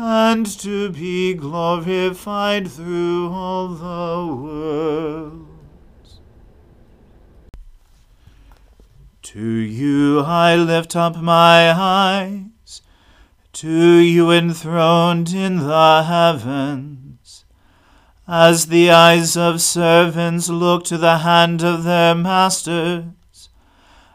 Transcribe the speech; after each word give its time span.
and 0.00 0.46
to 0.46 0.90
be 0.90 1.34
glorified 1.34 2.70
through 2.70 3.28
all 3.32 3.66
the 3.66 4.32
worlds. 4.32 6.20
To 9.22 9.44
you 9.44 10.20
I 10.20 10.54
lift 10.54 10.94
up 10.94 11.16
my 11.16 11.72
eyes, 11.72 12.80
to 13.54 13.96
you 13.96 14.30
enthroned 14.30 15.34
in 15.34 15.56
the 15.66 16.04
heavens. 16.04 17.44
As 18.28 18.66
the 18.66 18.92
eyes 18.92 19.36
of 19.36 19.60
servants 19.60 20.48
look 20.48 20.84
to 20.84 20.96
the 20.96 21.18
hand 21.18 21.64
of 21.64 21.82
their 21.82 22.14
masters, 22.14 23.48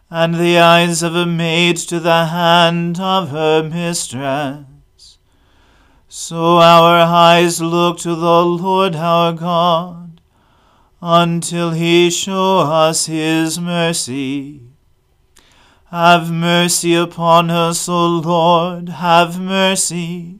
and 0.09 0.35
the 0.35 0.59
eyes 0.59 1.03
of 1.03 1.13
a 1.13 1.25
maid 1.25 1.75
to 1.75 1.99
the 1.99 2.27
hand 2.27 3.01
of 3.01 3.31
her 3.31 3.61
mistress, 3.63 4.65
so 6.15 6.57
our 6.57 6.99
eyes 6.99 7.59
look 7.59 7.97
to 7.97 8.13
the 8.13 8.45
Lord 8.45 8.95
our 8.95 9.33
God, 9.33 10.21
until 11.01 11.71
he 11.71 12.11
show 12.11 12.59
us 12.59 13.07
his 13.07 13.59
mercy. 13.59 14.61
Have 15.85 16.31
mercy 16.31 16.93
upon 16.93 17.49
us, 17.49 17.89
O 17.89 18.05
Lord, 18.07 18.89
have 18.89 19.39
mercy 19.39 20.39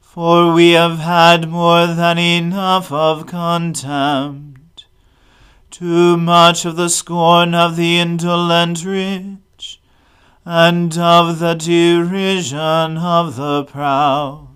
for 0.00 0.54
we 0.54 0.70
have 0.70 0.98
had 1.00 1.46
more 1.46 1.88
than 1.88 2.16
enough 2.16 2.90
of 2.90 3.26
contempt, 3.26 4.86
too 5.70 6.16
much 6.16 6.64
of 6.64 6.76
the 6.76 6.88
scorn 6.88 7.54
of 7.54 7.76
the 7.76 7.98
indolent 7.98 8.82
rich, 8.82 9.80
and 10.44 10.96
of 10.96 11.38
the 11.38 11.54
derision 11.54 12.96
of 12.96 13.36
the 13.36 13.64
proud. 13.64 14.55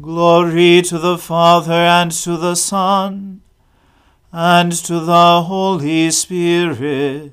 Glory 0.00 0.80
to 0.82 0.98
the 0.98 1.18
Father 1.18 1.72
and 1.72 2.12
to 2.12 2.36
the 2.36 2.54
Son 2.54 3.40
and 4.32 4.72
to 4.72 5.00
the 5.00 5.42
Holy 5.42 6.10
Spirit, 6.10 7.32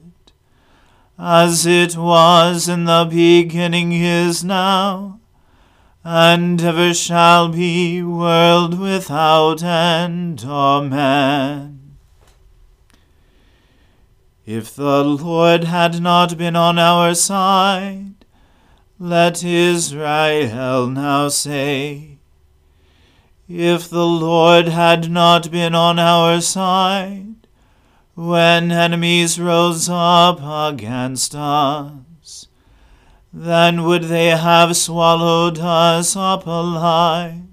as 1.20 1.66
it 1.66 1.96
was 1.96 2.68
in 2.68 2.86
the 2.86 3.08
beginning 3.10 3.92
is 3.92 4.44
now 4.44 5.20
and 6.04 6.62
ever 6.62 6.94
shall 6.94 7.50
be, 7.50 8.04
world 8.04 8.80
without 8.80 9.64
end. 9.64 10.44
Amen. 10.46 11.98
If 14.46 14.76
the 14.76 15.04
Lord 15.04 15.64
had 15.64 16.00
not 16.00 16.38
been 16.38 16.56
on 16.56 16.78
our 16.78 17.16
side, 17.16 18.14
let 19.00 19.44
Israel 19.44 20.88
now 20.88 21.30
say, 21.30 22.15
If 23.48 23.90
the 23.92 24.08
Lord 24.08 24.70
had 24.70 25.12
not 25.12 25.52
been 25.52 25.76
on 25.76 26.00
our 26.00 26.42
side, 26.42 27.36
when 28.16 28.72
enemies 28.72 29.40
rose 29.40 29.88
up 29.88 30.40
against 30.42 31.36
us, 31.36 32.48
then 33.32 33.84
would 33.84 34.06
they 34.06 34.30
have 34.30 34.76
swallowed 34.76 35.60
us 35.60 36.16
up 36.16 36.48
alive 36.48 37.44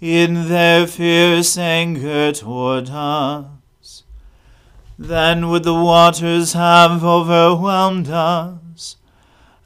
in 0.00 0.48
their 0.48 0.86
fierce 0.86 1.58
anger 1.58 2.30
toward 2.30 2.90
us. 2.90 4.04
Then 4.96 5.48
would 5.48 5.64
the 5.64 5.74
waters 5.74 6.52
have 6.52 7.02
overwhelmed 7.02 8.08
us, 8.08 8.96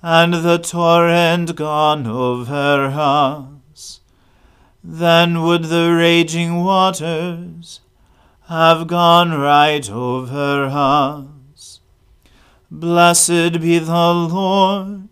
and 0.01 0.33
the 0.33 0.57
torrent 0.57 1.57
gone 1.57 2.07
over 2.07 2.87
us. 2.87 3.56
Then 4.89 5.43
would 5.43 5.65
the 5.65 5.93
raging 5.93 6.63
waters 6.63 7.81
have 8.43 8.87
gone 8.87 9.33
right 9.33 9.91
over 9.91 10.67
us. 10.71 11.81
Blessed 12.71 13.61
be 13.61 13.81
the 13.81 14.15
Lord. 14.15 15.09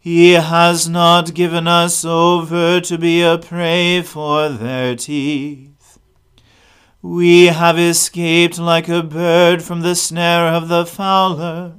He 0.00 0.32
has 0.32 0.88
not 0.88 1.34
given 1.34 1.68
us 1.68 2.02
over 2.02 2.80
to 2.80 2.96
be 2.96 3.20
a 3.20 3.36
prey 3.36 4.00
for 4.00 4.48
their 4.48 4.96
teeth. 4.96 5.98
We 7.02 7.48
have 7.48 7.78
escaped 7.78 8.58
like 8.58 8.88
a 8.88 9.02
bird 9.02 9.62
from 9.62 9.82
the 9.82 9.96
snare 9.96 10.46
of 10.46 10.68
the 10.68 10.86
fowler. 10.86 11.74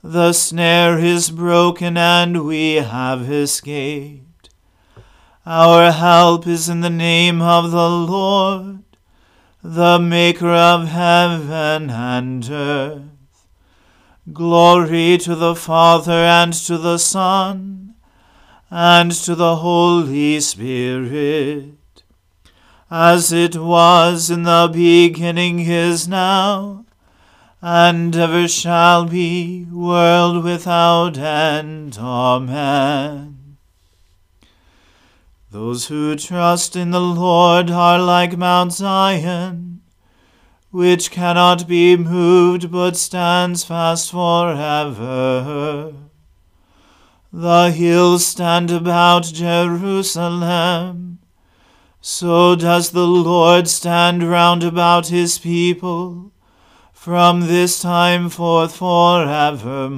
The 0.00 0.32
snare 0.32 0.96
is 0.96 1.32
broken, 1.32 1.96
and 1.96 2.46
we 2.46 2.74
have 2.74 3.28
escaped. 3.28 4.33
Our 5.46 5.92
help 5.92 6.46
is 6.46 6.70
in 6.70 6.80
the 6.80 6.88
name 6.88 7.42
of 7.42 7.70
the 7.70 7.90
Lord, 7.90 8.82
the 9.62 9.98
Maker 9.98 10.48
of 10.48 10.88
heaven 10.88 11.90
and 11.90 12.50
earth. 12.50 13.02
Glory 14.32 15.18
to 15.18 15.34
the 15.34 15.54
Father 15.54 16.12
and 16.12 16.54
to 16.54 16.78
the 16.78 16.96
Son 16.96 17.94
and 18.70 19.12
to 19.12 19.34
the 19.34 19.56
Holy 19.56 20.40
Spirit, 20.40 21.74
as 22.90 23.30
it 23.30 23.54
was 23.54 24.30
in 24.30 24.44
the 24.44 24.70
beginning 24.72 25.60
is 25.60 26.08
now, 26.08 26.86
and 27.60 28.16
ever 28.16 28.48
shall 28.48 29.04
be, 29.04 29.66
world 29.70 30.42
without 30.42 31.18
end. 31.18 31.98
Amen. 31.98 33.33
Those 35.54 35.86
who 35.86 36.16
trust 36.16 36.74
in 36.74 36.90
the 36.90 37.00
Lord 37.00 37.70
are 37.70 38.00
like 38.00 38.36
Mount 38.36 38.72
Zion 38.72 39.82
which 40.72 41.12
cannot 41.12 41.68
be 41.68 41.96
moved 41.96 42.72
but 42.72 42.96
stands 42.96 43.62
fast 43.62 44.10
forever. 44.10 45.92
The 47.32 47.70
hills 47.70 48.26
stand 48.26 48.72
about 48.72 49.26
Jerusalem. 49.26 51.20
So 52.00 52.56
does 52.56 52.90
the 52.90 53.06
Lord 53.06 53.68
stand 53.68 54.24
round 54.24 54.64
about 54.64 55.06
his 55.06 55.38
people, 55.38 56.32
from 56.92 57.42
this 57.42 57.80
time 57.80 58.28
forth 58.28 58.74
forevermore. 58.74 59.94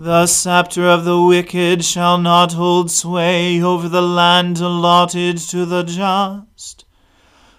The 0.00 0.28
scepter 0.28 0.86
of 0.86 1.04
the 1.04 1.20
wicked 1.20 1.84
shall 1.84 2.18
not 2.18 2.52
hold 2.52 2.88
sway 2.88 3.60
over 3.60 3.88
the 3.88 4.00
land 4.00 4.60
allotted 4.60 5.38
to 5.48 5.66
the 5.66 5.82
just 5.82 6.84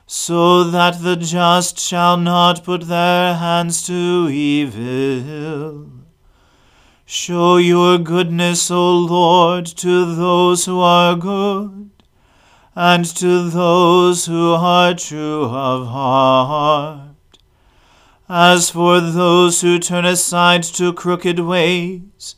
so 0.05 0.63
that 0.63 1.03
the 1.03 1.17
just 1.17 1.77
shall 1.77 2.15
not 2.15 2.63
put 2.63 2.87
their 2.87 3.35
hands 3.35 3.85
to 3.87 4.29
evil. 4.31 5.91
Show 7.05 7.57
your 7.57 7.97
goodness, 7.97 8.71
O 8.71 8.89
Lord, 8.99 9.65
to 9.65 10.15
those 10.15 10.63
who 10.63 10.79
are 10.79 11.17
good, 11.17 11.89
and 12.73 13.03
to 13.17 13.49
those 13.49 14.27
who 14.27 14.53
are 14.53 14.93
true 14.93 15.43
of 15.43 15.87
heart. 15.87 17.08
As 18.29 18.69
for 18.69 19.01
those 19.01 19.61
who 19.61 19.79
turn 19.79 20.05
aside 20.05 20.63
to 20.63 20.93
crooked 20.93 21.39
ways, 21.39 22.35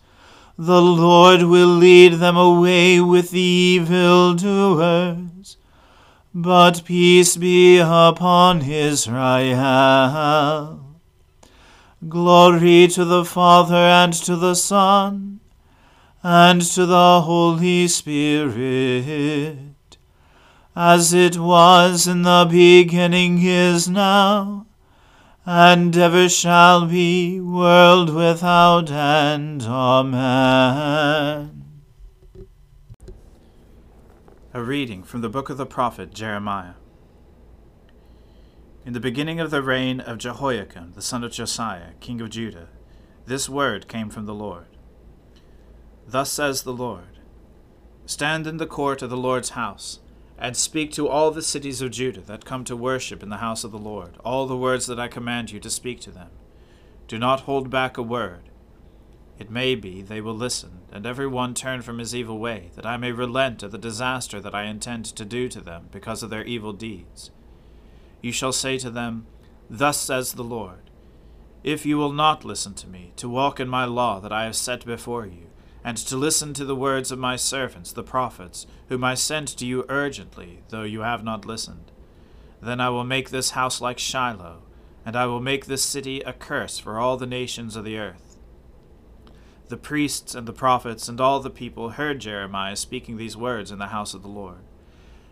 the 0.58 0.82
Lord 0.82 1.44
will 1.44 1.68
lead 1.68 2.14
them 2.14 2.38
away 2.38 3.02
with 3.02 3.32
the 3.32 3.40
evildoers 3.40 5.22
but 6.34 6.86
peace 6.86 7.36
be 7.36 7.78
upon 7.78 8.62
Israel. 8.62 9.10
Glory 12.08 12.88
to 12.88 13.04
the 13.04 13.26
Father 13.26 13.76
and 13.76 14.14
to 14.14 14.38
the 14.38 14.56
Son 14.56 15.42
and 16.24 16.62
to 16.62 16.86
the 16.86 17.22
Holy 17.22 17.88
Spirit, 17.88 19.58
as 20.76 21.14
it 21.14 21.38
was 21.38 22.08
in 22.08 22.22
the 22.22 22.48
beginning 22.50 23.40
is 23.42 23.90
now, 23.90 24.66
and 25.54 25.98
ever 25.98 26.30
shall 26.30 26.86
be, 26.86 27.42
world 27.42 28.10
without 28.10 28.90
end. 28.90 29.64
Amen. 29.64 30.24
A 34.54 34.64
reading 34.64 35.04
from 35.04 35.20
the 35.20 35.28
book 35.28 35.50
of 35.50 35.58
the 35.58 35.66
prophet 35.66 36.14
Jeremiah. 36.14 36.76
In 38.86 38.94
the 38.94 39.02
beginning 39.02 39.42
of 39.42 39.52
the 39.52 39.62
reign 39.62 40.00
of 40.00 40.20
Jehoiakim, 40.20 40.94
the 40.94 41.02
son 41.02 41.22
of 41.22 41.34
Josiah, 41.34 41.96
king 42.00 42.22
of 42.22 42.30
Judah, 42.30 42.70
this 43.26 43.50
word 43.50 43.90
came 43.90 44.10
from 44.10 44.28
the 44.28 44.34
Lord. 44.34 44.68
Thus 46.08 46.32
says 46.32 46.64
the 46.64 46.72
Lord 46.72 47.20
Stand 48.06 48.48
in 48.48 48.56
the 48.56 48.66
court 48.66 49.02
of 49.02 49.10
the 49.10 49.18
Lord's 49.18 49.50
house, 49.50 50.00
and 50.42 50.58
speak 50.58 50.92
to 50.92 51.08
all 51.08 51.32
the 51.32 51.42
cities 51.42 51.82
of 51.82 51.92
Judah 51.92 52.22
that 52.22 52.44
come 52.44 52.66
to 52.66 52.76
worship 52.76 53.24
in 53.24 53.30
the 53.30 53.38
house 53.38 53.64
of 53.64 53.72
the 53.72 53.78
Lord, 53.78 54.18
all 54.26 54.46
the 54.48 54.58
words 54.58 54.88
that 54.88 55.00
I 55.00 55.08
command 55.08 55.52
you 55.52 55.62
to 55.62 55.70
speak 55.70 56.02
to 56.02 56.12
them. 56.12 56.32
Do 57.08 57.18
not 57.18 57.42
hold 57.42 57.70
back 57.70 57.98
a 57.98 58.04
word 58.04 58.50
it 59.42 59.50
may 59.50 59.74
be 59.74 60.04
they 60.04 60.22
will 60.22 60.36
listen, 60.36 60.82
and 60.92 61.04
every 61.04 61.26
one 61.26 61.56
turn 61.56 61.82
from 61.82 61.98
his 61.98 62.14
evil 62.14 62.38
way, 62.38 62.70
that 62.76 62.86
I 62.86 62.96
may 62.98 63.12
relent 63.12 63.64
of 63.64 63.72
the 63.72 63.80
disaster 63.80 64.40
that 64.40 64.54
I 64.54 64.66
intend 64.66 65.06
to 65.06 65.26
do 65.26 65.50
to 65.50 65.60
them 65.60 65.90
because 65.92 66.22
of 66.22 66.30
their 66.30 66.44
evil 66.44 66.74
deeds. 66.74 67.32
You 68.22 68.32
shall 68.32 68.52
say 68.52 68.78
to 68.78 68.92
them, 68.92 69.26
Thus 69.68 70.00
says 70.00 70.34
the 70.34 70.44
Lord, 70.44 70.92
If 71.64 71.88
you 71.88 71.98
will 71.98 72.12
not 72.12 72.46
listen 72.46 72.76
to 72.76 72.88
me, 72.88 73.14
to 73.16 73.28
walk 73.28 73.60
in 73.60 73.68
my 73.68 73.84
law 73.84 74.20
that 74.20 74.32
I 74.32 74.44
have 74.44 74.56
set 74.56 74.86
before 74.86 75.26
you, 75.26 75.48
and 75.84 75.98
to 75.98 76.16
listen 76.16 76.54
to 76.54 76.66
the 76.66 76.76
words 76.76 77.12
of 77.12 77.20
my 77.20 77.36
servants, 77.36 77.92
the 77.92 78.04
prophets, 78.04 78.68
whom 78.90 79.04
I 79.04 79.16
sent 79.16 79.48
to 79.50 79.66
you 79.66 79.86
urgently, 79.90 80.62
though 80.70 80.84
you 80.84 81.02
have 81.02 81.24
not 81.24 81.46
listened, 81.46 81.92
then 82.62 82.80
I 82.80 82.90
will 82.90 83.04
make 83.04 83.30
this 83.30 83.52
house 83.52 83.82
like 83.82 83.98
Shiloh, 83.98 84.62
and 85.06 85.16
I 85.16 85.26
will 85.26 85.40
make 85.40 85.66
this 85.66 85.84
city 85.84 86.22
a 86.22 86.34
curse 86.34 86.78
for 86.78 87.00
all 87.00 87.18
the 87.18 87.26
nations 87.26 87.76
of 87.76 87.84
the 87.84 87.98
earth. 87.98 88.38
The 89.70 89.78
priests 89.78 90.36
and 90.36 90.48
the 90.48 90.54
prophets 90.54 91.08
and 91.08 91.20
all 91.20 91.40
the 91.40 91.50
people 91.50 91.92
heard 91.92 92.20
Jeremiah 92.20 92.76
speaking 92.76 93.18
these 93.18 93.38
words 93.38 93.72
in 93.72 93.80
the 93.80 93.88
house 93.88 94.14
of 94.14 94.22
the 94.22 94.28
Lord. 94.28 94.60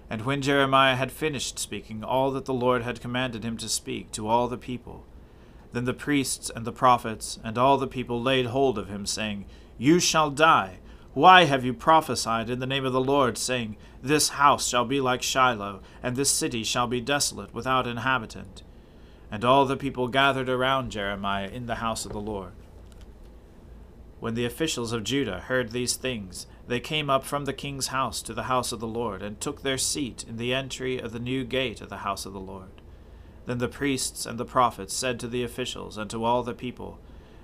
And 0.10 0.26
when 0.26 0.42
Jeremiah 0.42 0.96
had 0.96 1.12
finished 1.12 1.60
speaking 1.60 2.04
all 2.04 2.32
that 2.32 2.46
the 2.46 2.54
Lord 2.54 2.82
had 2.82 3.02
commanded 3.02 3.44
him 3.44 3.58
to 3.58 3.70
speak 3.70 4.12
to 4.14 4.28
all 4.28 4.48
the 4.48 4.58
people, 4.58 5.06
then 5.72 5.86
the 5.86 5.94
priests 5.94 6.50
and 6.50 6.66
the 6.66 6.72
prophets 6.72 7.38
and 7.44 7.58
all 7.58 7.78
the 7.78 7.86
people 7.86 8.20
laid 8.20 8.48
hold 8.48 8.80
of 8.80 8.88
him, 8.88 9.06
saying, 9.06 9.46
You 9.80 10.02
shall 10.02 10.30
die. 10.30 10.80
Why 11.14 11.46
have 11.46 11.64
you 11.64 11.74
prophesied 11.74 12.50
in 12.50 12.60
the 12.60 12.68
name 12.68 12.86
of 12.86 12.92
the 12.94 13.02
Lord, 13.02 13.38
saying, 13.38 13.78
This 14.04 14.30
house 14.30 14.68
shall 14.68 14.84
be 14.84 15.00
like 15.00 15.24
Shiloh, 15.24 15.82
and 16.04 16.16
this 16.16 16.30
city 16.30 16.64
shall 16.66 16.86
be 16.86 17.00
desolate, 17.00 17.54
without 17.54 17.88
inhabitant? 17.88 18.62
And 19.32 19.46
all 19.46 19.66
the 19.66 19.78
people 19.78 20.10
gathered 20.10 20.50
around 20.50 20.92
Jeremiah 20.92 21.48
in 21.48 21.66
the 21.66 21.76
house 21.76 22.06
of 22.06 22.12
the 22.12 22.20
Lord. 22.20 22.52
When 24.20 24.36
the 24.36 24.46
officials 24.46 24.92
of 24.92 25.06
Judah 25.06 25.40
heard 25.40 25.72
these 25.72 25.96
things, 25.96 26.46
they 26.68 26.82
came 26.82 27.10
up 27.10 27.24
from 27.24 27.46
the 27.46 27.54
king's 27.54 27.88
house 27.88 28.22
to 28.24 28.34
the 28.34 28.44
house 28.44 28.74
of 28.74 28.82
the 28.82 28.88
Lord, 28.88 29.24
and 29.24 29.40
took 29.40 29.62
their 29.62 29.78
seat 29.78 30.26
in 30.28 30.36
the 30.36 30.54
entry 30.54 31.00
of 31.00 31.14
the 31.14 31.20
new 31.20 31.46
gate 31.46 31.80
of 31.80 31.88
the 31.88 31.98
house 31.98 32.26
of 32.26 32.34
the 32.34 32.40
Lord. 32.40 32.82
Then 33.46 33.60
the 33.60 33.70
priests 33.70 34.26
and 34.26 34.38
the 34.38 34.46
prophets 34.46 34.94
said 34.94 35.22
to 35.22 35.28
the 35.28 35.44
officials 35.44 35.98
and 35.98 36.10
to 36.10 36.26
all 36.26 36.44
the 36.44 36.54
people, 36.54 37.00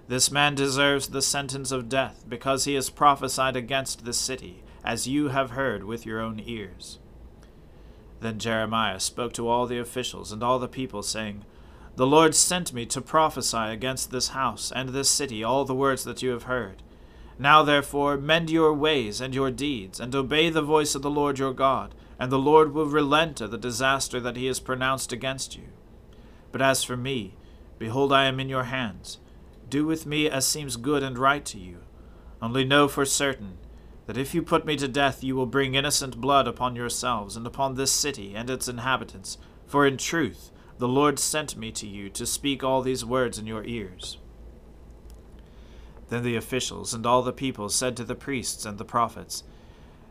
This 0.08 0.32
man 0.32 0.56
deserves 0.56 1.08
the 1.08 1.22
sentence 1.22 1.72
of 1.72 1.90
death, 1.90 2.26
because 2.28 2.66
he 2.66 2.76
has 2.76 2.90
prophesied 2.90 3.56
against 3.56 4.06
this 4.06 4.20
city, 4.20 4.64
as 4.84 5.08
you 5.08 5.30
have 5.30 5.52
heard 5.52 5.84
with 5.84 6.06
your 6.06 6.22
own 6.22 6.42
ears. 6.46 7.00
Then 8.20 8.40
Jeremiah 8.40 9.00
spoke 9.00 9.34
to 9.34 9.48
all 9.48 9.66
the 9.66 9.80
officials 9.80 10.32
and 10.32 10.44
all 10.44 10.60
the 10.60 10.68
people, 10.68 11.02
saying, 11.02 11.44
the 11.96 12.06
Lord 12.06 12.36
sent 12.36 12.74
me 12.74 12.86
to 12.88 13.00
prophesy 13.00 13.58
against 13.58 14.12
this 14.12 14.30
house 14.30 14.70
and 14.70 14.90
this 14.90 15.10
city 15.10 15.46
all 15.46 15.64
the 15.64 15.74
words 15.74 16.04
that 16.04 16.22
you 16.22 16.32
have 16.32 16.44
heard. 16.44 16.84
Now 17.40 17.64
therefore 17.64 18.18
mend 18.18 18.50
your 18.50 18.74
ways 18.74 19.22
and 19.22 19.34
your 19.34 19.50
deeds, 19.50 20.00
and 20.00 20.14
obey 20.14 20.50
the 20.50 20.62
voice 20.62 20.94
of 20.96 21.02
the 21.02 21.10
Lord 21.10 21.40
your 21.40 21.54
God, 21.54 21.96
and 22.20 22.32
the 22.32 22.40
Lord 22.40 22.74
will 22.74 22.86
relent 22.86 23.40
of 23.40 23.52
the 23.52 23.58
disaster 23.58 24.20
that 24.20 24.36
he 24.36 24.46
has 24.48 24.60
pronounced 24.60 25.14
against 25.14 25.56
you. 25.56 25.64
But 26.52 26.62
as 26.62 26.84
for 26.84 26.98
me, 26.98 27.36
behold, 27.80 28.12
I 28.12 28.26
am 28.26 28.40
in 28.42 28.50
your 28.50 28.66
hands. 28.66 29.20
Do 29.70 29.86
with 29.86 30.06
me 30.06 30.30
as 30.30 30.46
seems 30.46 30.78
good 30.78 31.04
and 31.04 31.18
right 31.18 31.44
to 31.46 31.60
you. 31.60 31.80
Only 32.42 32.64
know 32.64 32.88
for 32.88 33.06
certain 33.06 33.58
that 34.06 34.18
if 34.18 34.36
you 34.36 34.44
put 34.44 34.66
me 34.66 34.76
to 34.78 34.88
death, 34.88 35.24
you 35.24 35.36
will 35.36 35.48
bring 35.48 35.76
innocent 35.76 36.22
blood 36.22 36.48
upon 36.48 36.76
yourselves 36.76 37.36
and 37.36 37.48
upon 37.48 37.76
this 37.76 37.92
city 37.92 38.36
and 38.36 38.50
its 38.50 38.68
inhabitants. 38.68 39.38
For 39.66 39.86
in 39.86 39.98
truth, 39.98 40.52
the 40.78 40.88
Lord 40.88 41.18
sent 41.18 41.58
me 41.58 41.72
to 41.72 41.88
you 41.88 42.10
to 42.12 42.26
speak 42.26 42.64
all 42.64 42.82
these 42.82 43.06
words 43.06 43.40
in 43.40 43.48
your 43.48 43.64
ears. 43.64 44.18
Then 46.10 46.24
the 46.24 46.36
officials 46.36 46.94
and 46.94 47.06
all 47.06 47.24
the 47.24 47.34
people 47.34 47.70
said 47.70 47.98
to 47.98 48.04
the 48.04 48.14
priests 48.14 48.66
and 48.66 48.78
the 48.78 48.86
prophets, 48.86 49.44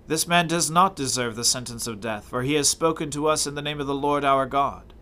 This 0.08 0.26
man 0.26 0.49
does 0.49 0.70
not 0.70 0.96
deserve 0.96 1.37
the 1.37 1.44
sentence 1.44 1.87
of 1.87 2.00
death, 2.00 2.25
for 2.25 2.42
he 2.42 2.54
has 2.54 2.68
spoken 2.68 3.11
to 3.12 3.28
us 3.28 3.46
in 3.46 3.54
the 3.54 3.62
name 3.62 3.80
of 3.80 3.87
the 3.87 3.94
Lord 3.94 4.25
our 4.25 4.46
God. 4.46 4.94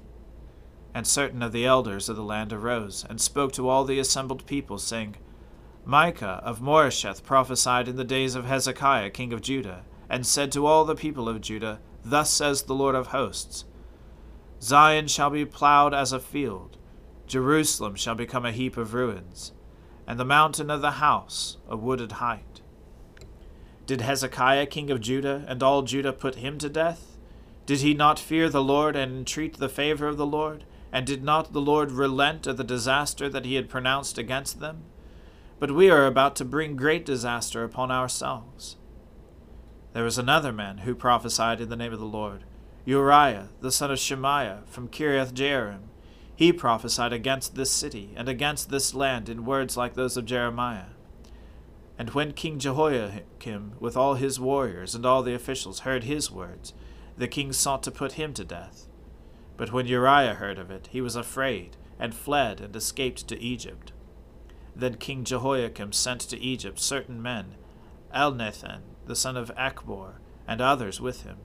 And 0.95 1.07
certain 1.07 1.43
of 1.43 1.53
the 1.53 1.65
elders 1.65 2.09
of 2.09 2.17
the 2.17 2.23
land 2.23 2.53
arose, 2.53 3.05
and 3.09 3.21
spoke 3.21 3.53
to 3.53 3.69
all 3.69 3.85
the 3.85 3.99
assembled 3.99 4.45
people, 4.47 4.79
saying, 4.79 5.17
Micah 5.85 6.41
of 6.45 6.61
Moresheth 6.61 7.25
prophesied 7.25 7.89
in 7.89 7.97
the 7.97 8.05
days 8.05 8.35
of 8.35 8.45
Hezekiah 8.45 9.11
king 9.11 9.33
of 9.33 9.41
Judah, 9.41 9.85
and 10.09 10.27
said 10.27 10.53
to 10.53 10.67
all 10.67 10.85
the 10.85 10.95
people 10.95 11.29
of 11.29 11.41
Judah, 11.41 11.81
Thus 12.05 12.31
says 12.31 12.63
the 12.63 12.75
Lord 12.75 12.95
of 12.95 13.09
hosts 13.09 13.65
Zion 14.61 15.09
shall 15.09 15.31
be 15.31 15.45
plowed 15.45 15.93
as 15.95 16.13
a 16.13 16.21
field, 16.21 16.77
Jerusalem 17.27 17.97
shall 17.97 18.15
become 18.15 18.45
a 18.45 18.53
heap 18.53 18.77
of 18.77 18.95
ruins, 18.95 19.53
and 20.07 20.21
the 20.21 20.25
mountain 20.25 20.71
of 20.71 20.83
the 20.83 20.93
house 20.93 21.57
a 21.69 21.77
wooded 21.77 22.13
height. 22.13 22.61
Did 23.87 24.03
Hezekiah 24.03 24.67
king 24.67 24.91
of 24.91 25.01
Judah 25.01 25.45
and 25.49 25.63
all 25.63 25.83
Judah 25.83 26.13
put 26.13 26.37
him 26.37 26.59
to 26.59 26.69
death? 26.69 27.17
Did 27.67 27.81
he 27.81 27.95
not 27.95 28.19
fear 28.19 28.49
the 28.49 28.63
Lord 28.63 28.95
and 28.95 29.19
entreat 29.19 29.57
the 29.57 29.69
favor 29.69 30.07
of 30.07 30.17
the 30.17 30.27
Lord? 30.27 30.65
And 30.93 31.07
did 31.07 31.25
not 31.25 31.53
the 31.53 31.61
Lord 31.61 31.91
relent 31.91 32.47
of 32.47 32.59
the 32.59 32.65
disaster 32.65 33.29
that 33.31 33.47
he 33.47 33.55
had 33.55 33.71
pronounced 33.71 34.19
against 34.19 34.61
them? 34.61 34.83
But 35.59 35.71
we 35.71 35.89
are 35.89 36.07
about 36.07 36.37
to 36.37 36.45
bring 36.45 36.77
great 36.77 37.07
disaster 37.07 37.65
upon 37.65 37.91
ourselves. 37.91 38.77
There 39.95 40.05
was 40.05 40.19
another 40.19 40.53
man 40.53 40.79
who 40.79 40.95
prophesied 40.95 41.61
in 41.61 41.69
the 41.69 41.77
name 41.77 41.93
of 41.93 41.99
the 41.99 42.05
Lord, 42.05 42.45
Uriah, 42.85 43.49
the 43.61 43.73
son 43.73 43.91
of 43.91 43.99
Shemaiah, 43.99 44.65
from 44.67 44.89
Kiriath 44.89 45.33
Jearim. 45.33 45.83
He 46.35 46.53
prophesied 46.53 47.13
against 47.13 47.55
this 47.55 47.71
city 47.71 48.13
and 48.17 48.29
against 48.29 48.71
this 48.71 48.95
land 48.95 49.29
in 49.29 49.45
words 49.45 49.77
like 49.77 49.95
those 49.95 50.17
of 50.17 50.25
Jeremiah. 50.25 50.93
And 51.99 52.11
when 52.11 52.33
King 52.33 52.59
Jehoiakim, 52.59 53.75
with 53.79 53.97
all 53.97 54.15
his 54.15 54.41
warriors 54.41 54.95
and 54.95 55.07
all 55.07 55.23
the 55.23 55.35
officials, 55.35 55.81
heard 55.81 56.05
his 56.05 56.31
words, 56.31 56.75
the 57.17 57.29
king 57.29 57.53
sought 57.53 57.83
to 57.85 57.91
put 57.91 58.13
him 58.13 58.35
to 58.35 58.45
death. 58.45 58.89
But 59.57 59.73
when 59.73 59.87
Uriah 59.87 60.35
heard 60.35 60.59
of 60.59 60.71
it, 60.71 60.89
he 60.91 61.01
was 61.01 61.17
afraid, 61.17 61.77
and 61.99 62.15
fled 62.15 62.61
and 62.61 62.75
escaped 62.75 63.29
to 63.29 63.41
Egypt. 63.41 63.93
Then 64.75 64.97
King 64.97 65.25
Jehoiakim 65.25 65.93
sent 65.93 66.23
to 66.23 66.41
Egypt 66.41 66.81
certain 66.81 67.21
men, 67.21 67.57
Elnathan, 68.15 68.81
the 69.07 69.17
son 69.17 69.37
of 69.37 69.55
Achbor, 69.57 70.15
and 70.47 70.61
others 70.61 71.01
with 71.01 71.23
him. 71.23 71.39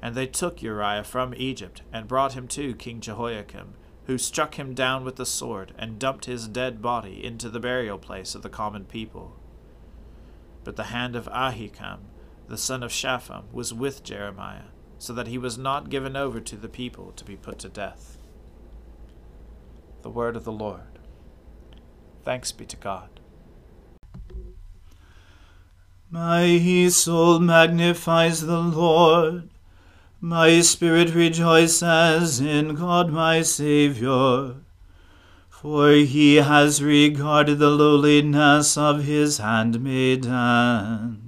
And 0.00 0.14
they 0.14 0.26
took 0.26 0.62
Uriah 0.62 1.04
from 1.04 1.34
Egypt, 1.36 1.82
and 1.92 2.06
brought 2.06 2.34
him 2.34 2.46
to 2.48 2.74
King 2.74 3.00
Jehoiakim, 3.00 3.74
who 4.06 4.18
struck 4.18 4.54
him 4.54 4.74
down 4.74 5.04
with 5.04 5.16
the 5.16 5.26
sword, 5.26 5.74
and 5.78 5.98
dumped 5.98 6.26
his 6.26 6.48
dead 6.48 6.80
body 6.80 7.24
into 7.24 7.48
the 7.48 7.60
burial 7.60 7.98
place 7.98 8.34
of 8.34 8.42
the 8.42 8.48
common 8.48 8.84
people. 8.84 9.36
But 10.64 10.76
the 10.76 10.84
hand 10.84 11.16
of 11.16 11.28
Ahikam, 11.28 12.00
the 12.46 12.58
son 12.58 12.82
of 12.82 12.92
Shaphan, 12.92 13.44
was 13.52 13.74
with 13.74 14.04
Jeremiah 14.04 14.70
so 14.98 15.12
that 15.12 15.28
he 15.28 15.38
was 15.38 15.56
not 15.56 15.90
given 15.90 16.16
over 16.16 16.40
to 16.40 16.56
the 16.56 16.68
people 16.68 17.12
to 17.12 17.24
be 17.24 17.36
put 17.36 17.58
to 17.60 17.68
death. 17.68 18.18
The 20.02 20.10
word 20.10 20.36
of 20.36 20.44
the 20.44 20.52
Lord. 20.52 20.98
Thanks 22.24 22.52
be 22.52 22.66
to 22.66 22.76
God. 22.76 23.08
My 26.10 26.88
soul 26.88 27.38
magnifies 27.38 28.40
the 28.40 28.60
Lord. 28.60 29.50
My 30.20 30.60
spirit 30.62 31.14
rejoices 31.14 32.40
in 32.40 32.74
God 32.74 33.10
my 33.10 33.42
Saviour. 33.42 34.56
For 35.48 35.90
he 35.90 36.36
has 36.36 36.82
regarded 36.82 37.58
the 37.58 37.70
lowliness 37.70 38.76
of 38.76 39.04
his 39.04 39.38
handmaiden. 39.38 41.27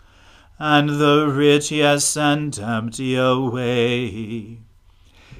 and 0.63 1.01
the 1.01 1.27
rich 1.27 1.69
he 1.69 1.79
has 1.79 2.05
sent 2.05 2.59
empty 2.59 3.15
away. 3.15 4.59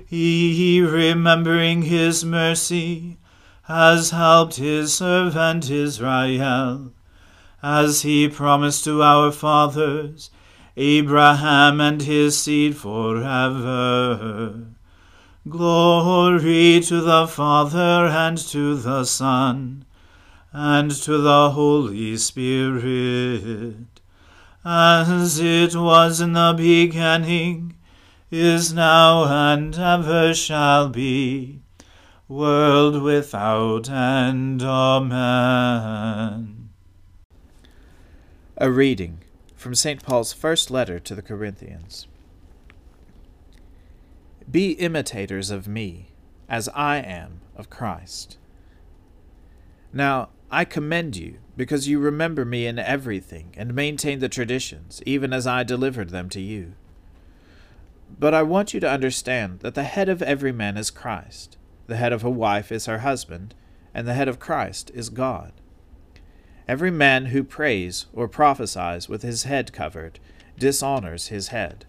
He, 0.07 0.81
remembering 0.81 1.83
his 1.83 2.25
mercy, 2.25 3.19
has 3.65 4.09
helped 4.09 4.55
his 4.55 4.95
servant 4.95 5.69
Israel, 5.69 6.91
as 7.61 8.01
he 8.01 8.27
promised 8.29 8.83
to 8.85 9.03
our 9.03 9.31
fathers, 9.31 10.31
Abraham 10.75 11.79
and 11.79 12.01
his 12.01 12.39
seed 12.39 12.75
forever. 12.75 14.65
Glory 15.47 16.79
to 16.79 16.99
the 16.99 17.27
Father 17.27 18.07
and 18.07 18.39
to 18.39 18.73
the 18.73 19.03
Son 19.03 19.85
and 20.51 20.89
to 20.89 21.19
the 21.19 21.51
Holy 21.51 22.17
Spirit 22.17 23.90
as 24.63 25.39
it 25.39 25.75
was 25.75 26.21
in 26.21 26.33
the 26.33 26.53
beginning, 26.55 27.75
is 28.29 28.73
now, 28.73 29.25
and 29.25 29.75
ever 29.75 30.33
shall 30.33 30.89
be, 30.89 31.61
world 32.27 33.01
without 33.01 33.89
end. 33.89 34.63
Amen. 34.63 36.69
A 38.57 38.71
reading 38.71 39.19
from 39.55 39.75
St. 39.75 40.03
Paul's 40.03 40.33
first 40.33 40.71
letter 40.71 40.99
to 40.99 41.15
the 41.15 41.21
Corinthians. 41.21 42.07
Be 44.49 44.71
imitators 44.71 45.49
of 45.49 45.67
me, 45.67 46.09
as 46.47 46.69
I 46.69 46.97
am 46.97 47.41
of 47.55 47.69
Christ. 47.69 48.37
Now, 49.93 50.29
I 50.53 50.65
commend 50.65 51.15
you, 51.15 51.37
because 51.55 51.87
you 51.87 51.97
remember 51.99 52.43
me 52.43 52.67
in 52.67 52.77
everything, 52.77 53.53
and 53.55 53.73
maintain 53.73 54.19
the 54.19 54.27
traditions, 54.27 55.01
even 55.05 55.31
as 55.31 55.47
I 55.47 55.63
delivered 55.63 56.09
them 56.09 56.27
to 56.29 56.41
you. 56.41 56.73
But 58.19 58.33
I 58.33 58.43
want 58.43 58.73
you 58.73 58.81
to 58.81 58.89
understand 58.89 59.61
that 59.61 59.75
the 59.75 59.83
head 59.83 60.09
of 60.09 60.21
every 60.21 60.51
man 60.51 60.75
is 60.75 60.91
Christ, 60.91 61.57
the 61.87 61.95
head 61.95 62.11
of 62.11 62.25
a 62.25 62.29
wife 62.29 62.69
is 62.69 62.85
her 62.85 62.99
husband, 62.99 63.55
and 63.93 64.05
the 64.05 64.13
head 64.13 64.27
of 64.27 64.39
Christ 64.39 64.91
is 64.93 65.09
God. 65.09 65.53
Every 66.67 66.91
man 66.91 67.27
who 67.27 67.45
prays 67.45 68.07
or 68.11 68.27
prophesies 68.27 69.07
with 69.07 69.21
his 69.21 69.43
head 69.43 69.71
covered 69.71 70.19
dishonors 70.57 71.27
his 71.27 71.47
head. 71.47 71.85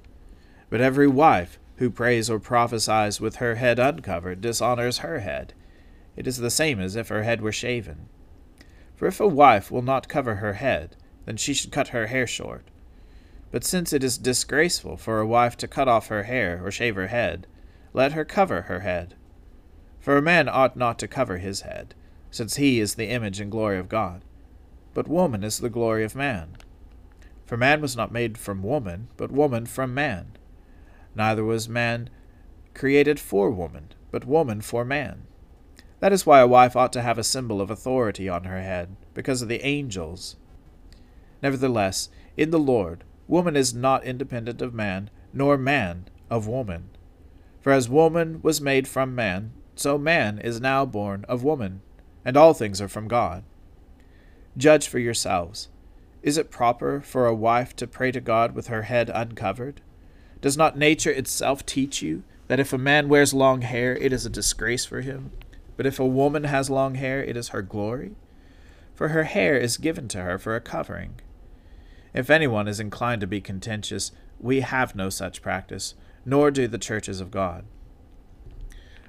But 0.71 0.81
every 0.81 1.09
wife 1.09 1.59
who 1.77 1.91
prays 1.91 2.31
or 2.31 2.39
prophesies 2.39 3.21
with 3.21 3.37
her 3.37 3.57
head 3.57 3.81
uncovered 3.81 4.41
dishonors 4.41 4.99
her 4.99 5.19
head. 5.19 5.53
It 6.15 6.29
is 6.29 6.39
the 6.39 6.51
same 6.51 6.81
as 6.81 6.95
if 6.95 7.09
her 7.09 7.25
head 7.25 7.41
were 7.41 7.53
shaven. 7.53 8.09
For 9.03 9.09
if 9.09 9.19
a 9.19 9.27
wife 9.27 9.69
will 9.69 9.83
not 9.83 10.07
cover 10.07 10.37
her 10.37 10.53
head, 10.53 10.95
then 11.27 11.37
she 11.37 11.55
should 11.55 11.73
cut 11.73 11.89
her 11.89 12.07
hair 12.07 12.25
short. 12.25 12.69
But 13.51 13.65
since 13.65 13.93
it 13.93 14.05
is 14.05 14.17
disgraceful 14.17 14.97
for 14.97 15.19
a 15.19 15.27
wife 15.27 15.57
to 15.57 15.67
cut 15.67 15.89
off 15.89 16.07
her 16.07 16.23
hair 16.23 16.65
or 16.65 16.71
shave 16.71 16.95
her 16.95 17.09
head, 17.09 17.49
let 17.93 18.13
her 18.13 18.25
cover 18.25 18.63
her 18.63 18.79
head. 18.79 19.17
For 19.99 20.17
a 20.17 20.23
man 20.23 20.49
ought 20.49 20.77
not 20.77 21.01
to 21.01 21.09
cover 21.09 21.39
his 21.39 21.63
head, 21.63 21.97
since 22.31 22.59
he 22.59 22.79
is 22.79 22.95
the 22.95 23.09
image 23.09 23.41
and 23.41 23.51
glory 23.51 23.77
of 23.77 23.89
God. 23.89 24.23
But 24.95 25.09
woman 25.09 25.43
is 25.43 25.59
the 25.59 25.69
glory 25.69 26.05
of 26.05 26.15
man. 26.15 26.57
For 27.45 27.57
man 27.57 27.81
was 27.81 27.97
not 27.97 28.13
made 28.13 28.39
from 28.39 28.63
woman, 28.63 29.09
but 29.17 29.33
woman 29.33 29.67
from 29.67 29.93
man. 29.95 30.37
Neither 31.17 31.43
was 31.43 31.69
man 31.69 32.09
created 32.73 33.19
for 33.19 33.51
woman, 33.51 33.89
but 34.13 34.27
woman 34.27 34.61
for 34.61 34.85
man. 34.85 35.27
That 36.03 36.13
is 36.13 36.27
why 36.27 36.41
a 36.41 36.49
wife 36.49 36.75
ought 36.75 36.93
to 36.95 37.01
have 37.03 37.17
a 37.17 37.23
symbol 37.23 37.61
of 37.61 37.71
authority 37.71 38.29
on 38.29 38.43
her 38.43 38.61
head, 38.61 38.97
because 39.15 39.41
of 39.41 39.47
the 39.47 39.65
angels. 39.65 40.35
Nevertheless, 41.41 42.09
in 42.37 42.51
the 42.51 42.59
Lord, 42.59 43.05
woman 43.29 43.55
is 43.55 43.73
not 43.73 44.03
independent 44.03 44.61
of 44.61 44.75
man, 44.75 45.11
nor 45.33 45.57
man 45.57 46.09
of 46.29 46.49
woman. 46.49 46.89
For 47.61 47.71
as 47.71 47.89
woman 47.89 48.41
was 48.43 48.61
made 48.61 48.89
from 48.89 49.15
man, 49.15 49.53
so 49.77 49.97
man 49.97 50.41
is 50.41 50.61
now 50.61 50.85
born 50.85 51.25
of 51.29 51.45
woman, 51.45 51.83
and 52.25 52.37
all 52.37 52.53
things 52.53 52.81
are 52.81 52.89
from 52.89 53.07
God. 53.07 53.45
Judge 54.57 54.89
for 54.89 54.99
yourselves. 54.99 55.69
Is 56.21 56.37
it 56.37 56.51
proper 56.51 57.01
for 57.01 57.27
a 57.27 57.35
wife 57.35 57.77
to 57.77 57.87
pray 57.87 58.11
to 58.11 58.21
God 58.21 58.57
with 58.57 58.67
her 58.67 58.83
head 58.83 59.09
uncovered? 59.15 59.81
Does 60.41 60.57
not 60.57 60.77
nature 60.77 61.13
itself 61.13 61.65
teach 61.65 62.03
you 62.03 62.25
that 62.49 62.59
if 62.59 62.73
a 62.73 62.77
man 62.77 63.09
wears 63.09 63.33
long 63.33 63.61
hair, 63.61 63.97
it 63.97 64.13
is 64.13 64.27
a 64.27 64.31
disgrace 64.31 64.85
for 64.85 65.01
him? 65.01 65.31
But 65.77 65.87
if 65.87 65.99
a 65.99 66.07
woman 66.07 66.45
has 66.45 66.71
long 66.71 66.97
hair, 66.97 67.23
it 67.23 67.37
is 67.37 67.49
her 67.49 67.63
glory? 67.63 68.13
For 68.95 69.09
her 69.09 69.25
hair 69.25 69.57
is 69.57 69.79
given 69.79 70.09
to 70.09 70.23
her 70.23 70.39
for 70.39 70.55
a 70.55 70.61
covering. 70.61 71.21
If 72.15 72.29
anyone 72.29 72.69
is 72.69 72.81
inclined 72.81 73.21
to 73.23 73.27
be 73.27 73.41
contentious, 73.41 74.13
we 74.39 74.61
have 74.61 74.95
no 74.95 75.09
such 75.09 75.43
practice, 75.43 75.95
nor 76.25 76.51
do 76.51 76.69
the 76.69 76.79
churches 76.79 77.21
of 77.21 77.31
God. 77.31 77.65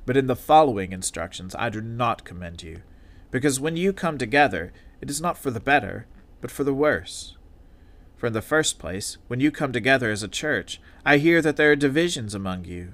But 0.05 0.17
in 0.17 0.27
the 0.27 0.35
following 0.35 0.91
instructions 0.91 1.55
I 1.57 1.69
do 1.69 1.81
not 1.81 2.23
commend 2.23 2.63
you, 2.63 2.81
because 3.31 3.59
when 3.59 3.77
you 3.77 3.93
come 3.93 4.17
together, 4.17 4.71
it 5.01 5.09
is 5.09 5.21
not 5.21 5.37
for 5.37 5.51
the 5.51 5.59
better, 5.59 6.07
but 6.39 6.51
for 6.51 6.63
the 6.63 6.73
worse. 6.73 7.37
For 8.15 8.27
in 8.27 8.33
the 8.33 8.41
first 8.41 8.79
place, 8.79 9.17
when 9.27 9.39
you 9.39 9.51
come 9.51 9.73
together 9.73 10.09
as 10.09 10.23
a 10.23 10.27
church, 10.27 10.79
I 11.05 11.17
hear 11.17 11.41
that 11.41 11.57
there 11.57 11.71
are 11.71 11.75
divisions 11.75 12.33
among 12.33 12.65
you, 12.65 12.93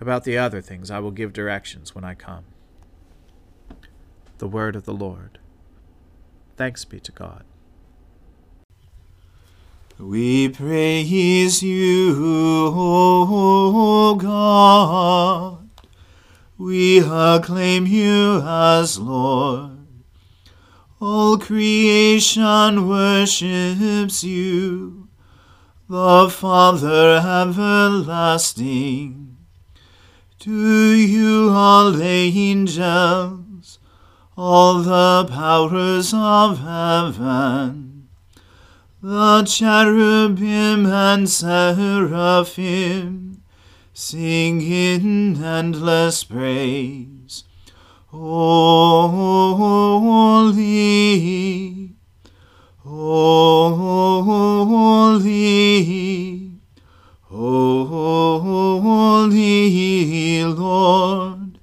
About 0.00 0.24
the 0.24 0.36
other 0.36 0.60
things 0.60 0.90
I 0.90 0.98
will 0.98 1.10
give 1.10 1.32
directions 1.32 1.94
when 1.94 2.04
I 2.04 2.14
come. 2.14 2.44
The 4.38 4.48
Word 4.48 4.76
of 4.76 4.84
the 4.84 4.92
Lord. 4.92 5.38
Thanks 6.56 6.84
be 6.84 7.00
to 7.00 7.12
God. 7.12 7.44
We 9.98 10.50
praise 10.50 11.62
you, 11.62 12.72
O 12.76 14.14
God. 14.14 15.70
We 16.58 16.98
acclaim 16.98 17.86
you 17.86 18.42
as 18.44 18.98
Lord. 18.98 19.86
All 21.00 21.38
creation 21.38 22.88
worships 22.88 24.24
you, 24.24 25.08
the 25.88 26.28
Father 26.30 27.16
everlasting. 27.16 29.35
To 30.46 30.94
you 30.94 31.50
all 31.50 32.00
angels, 32.00 33.80
all 34.36 34.74
the 34.78 35.26
powers 35.28 36.14
of 36.14 36.60
heaven, 36.60 38.06
the 39.02 39.42
cherubim 39.42 40.86
and 40.86 41.28
seraphim, 41.28 41.82
sing 43.92 44.62
in 44.62 45.42
endless 45.42 46.22
praise. 46.22 47.42
Holy, 48.06 49.16
holy, 52.84 53.96
holy 58.80 60.44
Lord, 60.44 61.58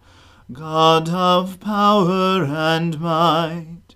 God 0.52 1.10
of 1.10 1.60
power 1.60 2.44
and 2.44 3.00
might, 3.00 3.96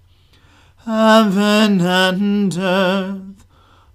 heaven 0.86 1.82
and 1.82 2.58
earth 2.58 3.46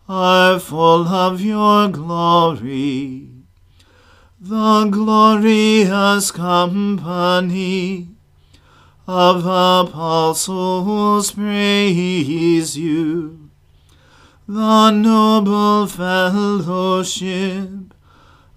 are 0.09 0.61
full 0.61 1.09
of 1.09 1.41
your 1.41 1.89
glory. 1.89 3.29
The 4.41 4.89
glorious 4.91 6.31
company 6.31 8.09
of 9.07 9.45
apostles 9.45 11.33
praise 11.33 12.77
you, 12.77 13.42
the 14.47 14.91
noble 14.91 15.87
fellowship 15.87 17.69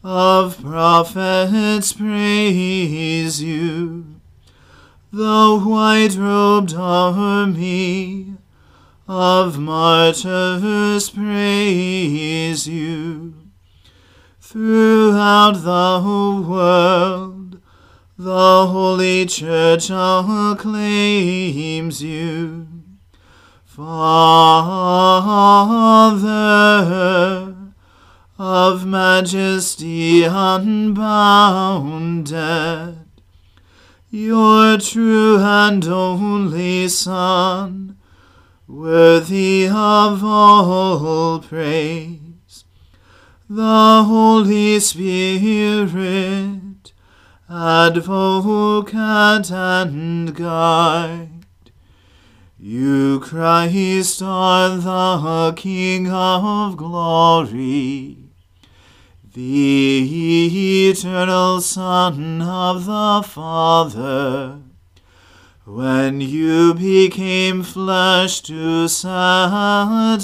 of 0.04 0.62
prophets 0.62 1.94
praise 1.94 3.42
you, 3.42 4.06
the 5.12 5.60
white 5.60 6.16
robed 6.16 6.74
army 6.74 8.34
of 9.08 9.60
martyrs 9.60 11.10
praise 11.10 12.68
you 12.68 13.46
Throughout 14.56 15.56
the 15.64 16.00
world, 16.48 17.60
the 18.18 18.68
Holy 18.68 19.26
Church 19.26 19.90
acclaims 19.90 20.62
you. 22.02 22.65
Father, 23.76 25.28
of 28.40 28.86
majesty 28.86 30.24
unbounded, 30.24 30.96
your 34.10 34.78
true 34.78 35.40
and 35.40 35.86
only 35.86 36.88
Son, 36.88 37.98
worthy 38.66 39.68
of 39.68 40.24
all 40.24 41.40
praise, 41.40 42.64
the 43.50 44.04
Holy 44.08 44.80
Spirit, 44.80 46.94
advocate 47.50 49.52
and 49.52 50.34
guide. 50.34 51.35
You, 52.68 53.20
Christ, 53.20 54.24
are 54.24 54.76
the 54.76 55.54
King 55.56 56.10
of 56.10 56.76
glory 56.78 58.18
the 59.36 60.90
eternal 60.90 61.62
Son 61.62 62.42
of 62.42 62.86
the 62.86 63.22
Father, 63.24 64.62
when 65.66 66.22
you 66.22 66.74
became 66.74 67.62
flesh 67.62 68.42
to 68.42 68.88
set 68.88 69.12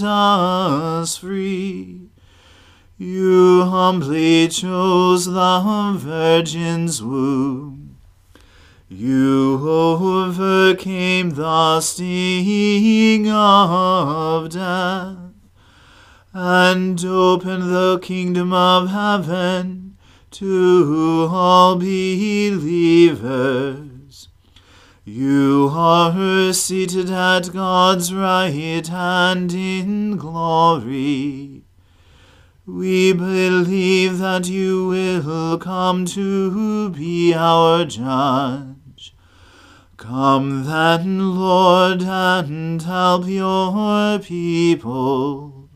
us 0.01 1.17
free, 1.17 2.09
you 2.97 3.65
humbly 3.65 4.47
chose 4.47 5.25
the 5.25 5.93
Virgin's 5.95 7.03
womb. 7.03 7.70
You 8.93 9.57
overcame 9.69 11.29
the 11.29 11.79
sting 11.79 13.29
of 13.31 14.49
death 14.49 15.15
and 16.33 17.05
open 17.05 17.71
the 17.71 17.99
kingdom 18.01 18.51
of 18.51 18.89
heaven 18.89 19.95
to 20.31 21.29
all 21.31 21.77
believers. 21.77 22.57
You 25.05 25.69
are 25.71 26.51
seated 26.51 27.09
at 27.09 27.53
God's 27.53 28.13
right 28.13 28.85
hand 28.85 29.53
in 29.53 30.17
glory. 30.17 31.63
We 32.65 33.13
believe 33.13 34.17
that 34.17 34.49
you 34.49 34.89
will 34.89 35.57
come 35.59 36.03
to 36.07 36.89
be 36.89 37.33
our 37.33 37.85
judge. 37.85 38.70
Come 40.01 40.63
then, 40.63 41.35
Lord, 41.35 42.01
and 42.01 42.81
help 42.81 43.27
your 43.27 44.17
people 44.17 45.69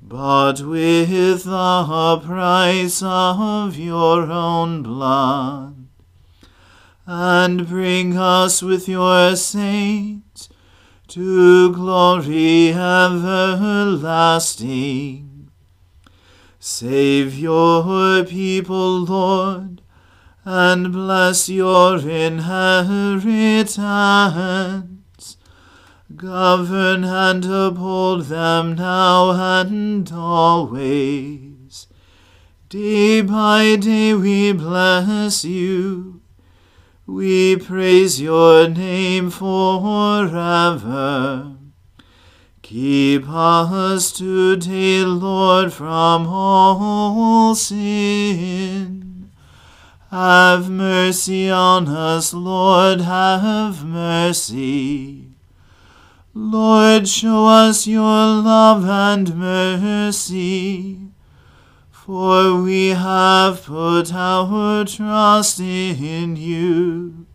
but 0.00 0.60
with 0.60 1.44
the 1.44 2.22
price 2.24 3.02
of 3.02 3.76
your 3.76 4.30
own 4.30 4.84
blood. 4.84 5.88
And 7.06 7.66
bring 7.66 8.16
us 8.16 8.62
with 8.62 8.88
your 8.88 9.34
saints 9.34 10.48
to 11.08 11.72
glory 11.72 12.72
everlasting. 12.72 13.90
Save 16.60 17.36
your 17.36 18.24
people, 18.24 19.00
Lord, 19.00 19.82
and 20.44 20.92
bless 20.92 21.48
your 21.48 21.98
inheritance 21.98 23.80
Govern 26.16 27.04
and 27.04 27.44
uphold 27.44 28.26
them 28.26 28.74
now 28.74 29.30
and 29.60 30.10
always. 30.12 31.86
Day 32.68 33.22
by 33.22 33.76
day 33.76 34.12
we 34.14 34.52
bless 34.52 35.44
you. 35.44 36.20
We 37.06 37.56
praise 37.56 38.20
your 38.20 38.68
name 38.68 39.30
forever. 39.30 40.26
Keep 42.60 43.28
us 43.28 44.12
today, 44.12 45.04
Lord, 45.04 45.72
from 45.72 46.26
all 46.26 47.54
sin. 47.54 49.09
Have 50.10 50.68
mercy 50.68 51.48
on 51.48 51.86
us, 51.86 52.34
Lord, 52.34 53.02
have 53.02 53.84
mercy. 53.84 55.28
Lord, 56.34 57.06
show 57.06 57.46
us 57.46 57.86
your 57.86 58.02
love 58.02 58.84
and 58.84 59.36
mercy, 59.36 60.98
for 61.92 62.60
we 62.60 62.88
have 62.88 63.64
put 63.64 64.12
our 64.12 64.84
trust 64.84 65.60
in 65.60 66.34
you. 66.34 67.26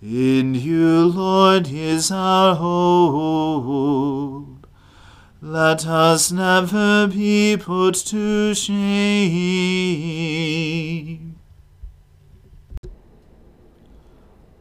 In 0.00 0.54
you, 0.54 1.06
Lord, 1.06 1.68
is 1.68 2.12
our 2.12 2.54
hope. 2.54 4.68
Let 5.42 5.84
us 5.84 6.30
never 6.30 7.08
be 7.08 7.56
put 7.56 7.96
to 8.06 8.54
shame. 8.54 10.06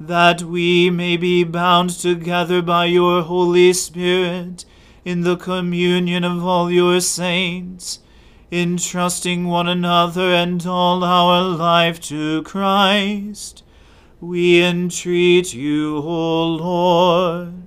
that 0.00 0.42
we 0.42 0.88
may 0.88 1.18
be 1.18 1.44
bound 1.44 1.90
together 1.90 2.62
by 2.62 2.86
your 2.86 3.22
Holy 3.22 3.72
Spirit 3.74 4.64
in 5.04 5.20
the 5.20 5.36
communion 5.36 6.24
of 6.24 6.44
all 6.44 6.70
your 6.70 7.00
saints, 7.00 7.98
entrusting 8.50 9.46
one 9.46 9.68
another 9.68 10.32
and 10.32 10.66
all 10.66 11.04
our 11.04 11.42
life 11.42 12.00
to 12.00 12.42
Christ, 12.44 13.62
we 14.20 14.62
entreat 14.62 15.52
you, 15.54 15.98
O 15.98 16.46
Lord. 16.46 17.62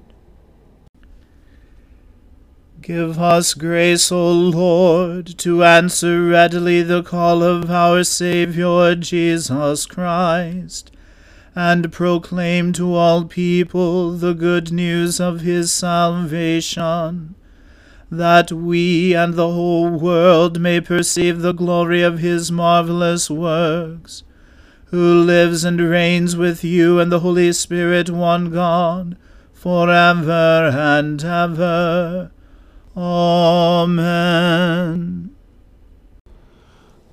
Give 2.81 3.17
us 3.17 3.53
grace, 3.53 4.11
O 4.11 4.31
Lord, 4.31 5.37
to 5.39 5.63
answer 5.63 6.21
readily 6.27 6.81
the 6.81 7.01
call 7.01 7.41
of 7.41 7.71
our 7.71 8.03
Saviour 8.03 8.95
Jesus 8.95 9.85
Christ, 9.85 10.91
and 11.55 11.91
proclaim 11.91 12.73
to 12.73 12.93
all 12.95 13.25
people 13.25 14.11
the 14.11 14.33
good 14.33 14.71
news 14.71 15.19
of 15.19 15.41
his 15.41 15.71
salvation, 15.71 17.35
that 18.09 18.51
we 18.51 19.13
and 19.13 19.35
the 19.35 19.51
whole 19.51 19.89
world 19.89 20.59
may 20.59 20.81
perceive 20.81 21.41
the 21.41 21.53
glory 21.53 22.01
of 22.01 22.19
his 22.19 22.51
marvellous 22.51 23.29
works, 23.29 24.23
who 24.85 25.21
lives 25.23 25.63
and 25.63 25.79
reigns 25.79 26.35
with 26.35 26.63
you 26.63 26.99
and 26.99 27.11
the 27.11 27.19
Holy 27.19 27.51
Spirit, 27.53 28.09
one 28.09 28.49
God, 28.51 29.15
for 29.53 29.91
ever 29.91 30.71
and 30.73 31.23
ever. 31.23 32.31
Amen. 32.95 34.03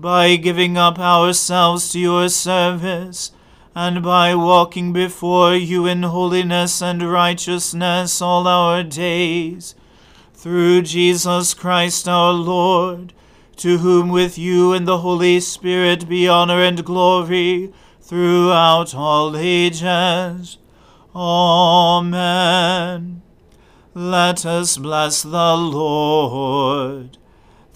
by 0.00 0.36
giving 0.36 0.76
up 0.76 0.98
ourselves 0.98 1.92
to 1.92 1.98
your 1.98 2.28
service, 2.28 3.32
and 3.74 4.02
by 4.02 4.34
walking 4.34 4.92
before 4.92 5.54
you 5.54 5.86
in 5.86 6.02
holiness 6.02 6.82
and 6.82 7.02
righteousness 7.02 8.20
all 8.20 8.46
our 8.46 8.82
days. 8.82 9.74
Through 10.34 10.82
Jesus 10.82 11.54
Christ 11.54 12.08
our 12.08 12.32
Lord, 12.32 13.12
to 13.56 13.78
whom 13.78 14.08
with 14.08 14.38
you 14.38 14.72
and 14.72 14.86
the 14.86 14.98
Holy 14.98 15.40
Spirit 15.40 16.08
be 16.08 16.28
honor 16.28 16.62
and 16.62 16.84
glory 16.84 17.72
throughout 18.00 18.94
all 18.94 19.36
ages. 19.36 20.58
Amen. 21.14 23.22
Let 23.94 24.46
us 24.46 24.76
bless 24.76 25.22
the 25.22 25.56
Lord. 25.56 27.18